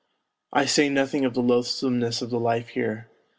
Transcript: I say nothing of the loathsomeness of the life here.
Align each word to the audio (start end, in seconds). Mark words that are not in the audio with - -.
I 0.51 0.65
say 0.65 0.89
nothing 0.89 1.25
of 1.25 1.35
the 1.35 1.43
loathsomeness 1.43 2.23
of 2.23 2.31
the 2.31 2.39
life 2.39 2.69
here. 2.69 3.07